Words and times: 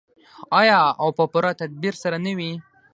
آیا 0.59 0.79
او 1.01 1.07
په 1.17 1.23
پوره 1.31 1.51
تدبیر 1.61 1.93
سره 2.03 2.17
نه 2.25 2.31
وي؟ 2.37 2.51